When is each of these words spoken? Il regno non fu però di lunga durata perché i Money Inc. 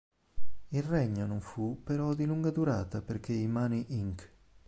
Il 0.69 0.81
regno 0.81 1.27
non 1.27 1.41
fu 1.41 1.83
però 1.83 2.15
di 2.15 2.25
lunga 2.25 2.49
durata 2.49 3.03
perché 3.03 3.33
i 3.33 3.45
Money 3.45 3.85
Inc. 3.89 4.31